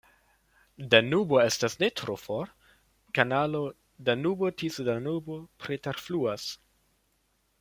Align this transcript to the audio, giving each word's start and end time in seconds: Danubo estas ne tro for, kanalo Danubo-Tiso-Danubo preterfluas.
Danubo 0.93 1.37
estas 1.41 1.75
ne 1.83 1.89
tro 2.01 2.15
for, 2.21 2.49
kanalo 3.19 3.61
Danubo-Tiso-Danubo 4.09 5.39
preterfluas. 5.65 6.49